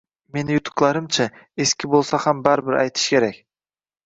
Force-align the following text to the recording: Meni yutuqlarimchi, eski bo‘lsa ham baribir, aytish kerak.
Meni 0.35 0.53
yutuqlarimchi, 0.53 1.27
eski 1.67 1.91
bo‘lsa 1.93 2.21
ham 2.25 2.41
baribir, 2.49 2.79
aytish 2.81 3.07
kerak. 3.15 3.41